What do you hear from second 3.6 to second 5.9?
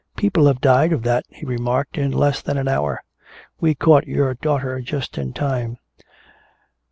caught your daughter just in time.